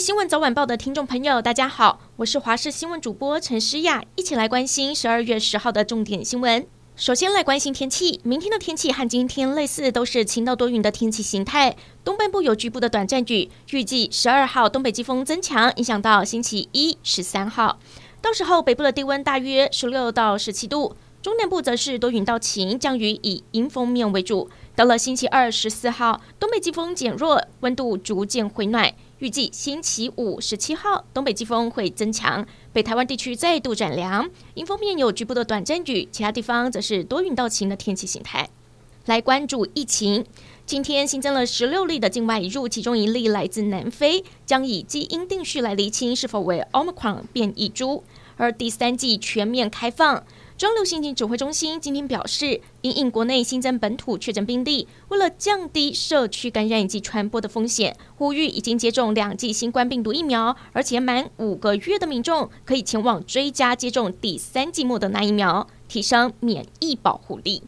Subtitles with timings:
[0.00, 6.66] 新闻早晚报的听众朋友，大家好，我是华视新闻主播陈诗雅，一起来关心十二月十号的重点新闻。
[6.96, 11.76] 首先来关心天气，明天的天气和今天类似，都是晴到多云的天气形态。
[12.02, 17.78] 东半部有局部的短暂雨，预计十二号东北季风增强，影响到星期一十三号。
[18.22, 24.48] 到时候北部的低温大约十六到十七度，中南部则是多云到晴，降雨以迎风面为主。
[24.74, 28.94] 到了星期二十四号，东北季风减弱，温度逐渐回暖。
[29.20, 34.30] 预计星期五十七号，东北季风会增强，北台湾地区再度转凉。
[34.54, 38.48] 迎风面有局部的短暂雨，其他地方则是多云到晴的天气形态。
[39.04, 40.24] 来关注疫情，
[40.64, 48.02] 今天新增了十六例的境外移入，其中一例来自南非，将以基因定序来厘清是否为 Omicron 变异株。
[48.38, 50.24] 而第三季全面开放。
[50.60, 67.62] 中央流行疫情指挥中心今天表示，因应国内新增本土确诊病例，为了降低社区感染以及传播的风险，呼吁已经接种两剂新冠病毒疫苗，而且满五个月的民众，可以前往追加接种第三剂末的那疫苗，提升免疫保护力。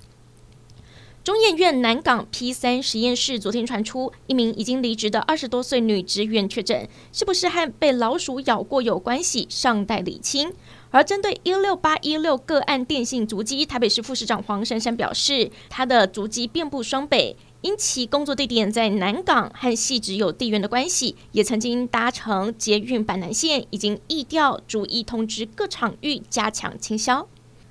[1.24, 10.52] 中研院南港 P 三实验室昨天传出一名已经离职的二十多岁女职员确诊，是不是和被老鼠咬过有关系，尚待厘清。
[10.92, 27.26] 而针对一六八一六个案电信足迹，台北市副市长黄珊珊表示，他的足迹遍布双北，因其工作地点在南港和汐止有地缘的关系，也曾经搭乘捷运板南线，已经议调，逐一通知各场域加强倾销。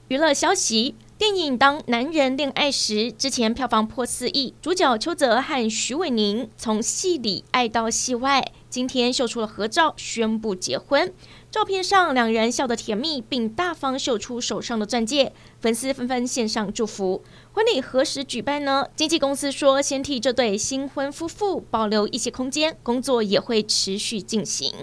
[0.07, 0.95] 娱乐消息。
[1.21, 11.13] 电影《当男人恋爱时》之前票房破四亿，主角邱泽和许玮宁从戏里爱到戏外，今天秀出了合照，宣布结婚。
[11.51, 17.21] 照片上两人笑得甜蜜，并大方秀出手上的钻戒，粉丝纷纷献上祝福。
[17.53, 18.87] 婚礼何时举办呢？
[18.95, 24.73] 经纪公司说，先替这对新婚夫妇保留一些空间，工作也会持续进行。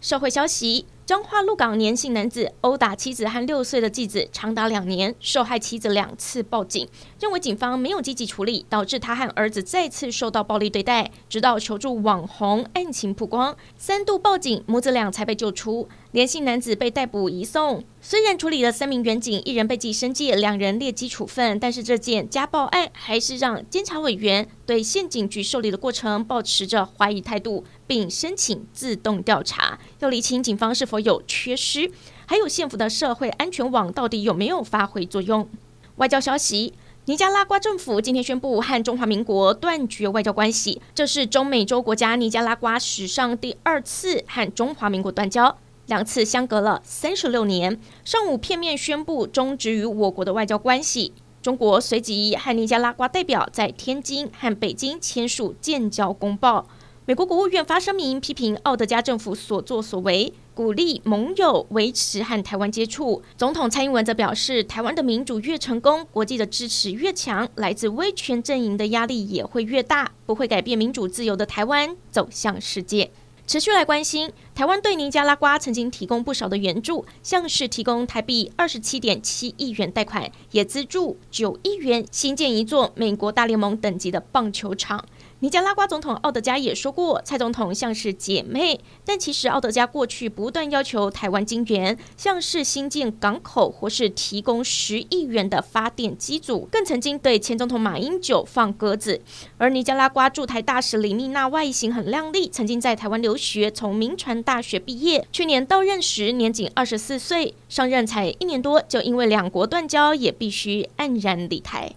[0.00, 0.86] 社会消息。
[1.06, 6.88] 彰化鹿港年姓男子殴打妻子和六岁的继子长达两年，受害妻子两次报警，
[7.20, 11.12] 认为警方没有积极处理，导致他和儿子再次受到暴力对待。
[11.28, 15.88] 直到求助网红案情曝光，三度报警，母子俩才被救出。
[16.10, 31.90] 连姓男子被逮捕移送，虽然处理了三名员警，一人被记申诫，两人劣迹处分，但是这件家暴案还是让监察委员对县警局受理的过程抱持着怀疑态度，并申请自动调查，要厘清警方是否有缺失，
[32.26, 35.48] 还有县府的社会安全网到底有没有发挥作用。
[35.96, 36.74] 外交消息，
[37.06, 45.56] 尼加拉瓜政府今天宣布和中华民国断绝外交关系，这是中美洲国家尼加拉瓜史上第二次和中华民国断交。
[45.86, 51.12] 两次相隔了三十六年，上午片面宣布终止与我国的外交关系。
[51.40, 56.66] 中国随即和尼加拉瓜代表在天津和北京签署建交公报。
[57.08, 63.22] 美国国务院发声明批评奥德加政府所作所为，鼓励盟友维持和台湾接触。
[63.36, 73.12] 总统蔡英文则表示，台湾的民主越成功，国际的支持越强，来自威权阵营的压力也会越大，不会改变民主自由的台湾走向世界。
[73.46, 85.04] 持续来关心，台湾对尼加拉瓜曾经提供不少的援助，像是提供台币二十七点七亿元贷款，也资助九亿元新建一座美国大联盟等级的棒球场。
[85.40, 99.20] 尼加拉瓜总统奥德加也说过，蔡总统像是姐妹，但其实奥德加过去不断要求台湾金援，像是新建港口或是提供十亿元的发电机组，更曾经对前总统马英九放鸽子。
[99.58, 111.92] 而尼加拉瓜驻台大使李蜜娜外形很靓丽，曾经在台湾留学，从铭传大学毕业，去年到任时年仅二十四岁，上任才一年多，就因为两国断交，也必须黯然离台。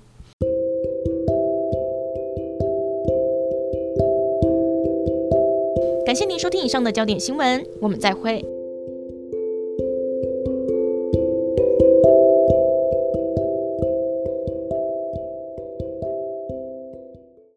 [6.10, 8.44] 感谢您收听以上的焦点新闻，我们再会。